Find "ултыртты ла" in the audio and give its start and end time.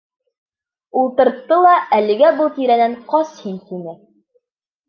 1.01-1.73